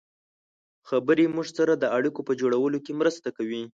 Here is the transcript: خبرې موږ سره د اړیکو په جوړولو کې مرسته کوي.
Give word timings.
خبرې 0.89 1.25
موږ 1.35 1.47
سره 1.57 1.73
د 1.77 1.83
اړیکو 1.97 2.21
په 2.27 2.33
جوړولو 2.41 2.77
کې 2.85 2.97
مرسته 3.01 3.29
کوي. 3.37 3.63